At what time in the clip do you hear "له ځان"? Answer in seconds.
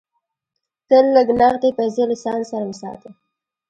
2.09-2.41